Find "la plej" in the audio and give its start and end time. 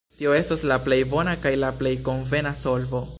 0.71-0.97, 1.67-1.95